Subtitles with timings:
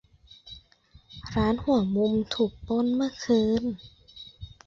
[1.33, 3.63] ร้านหัวมุมถูกปล้นเมื่อคืน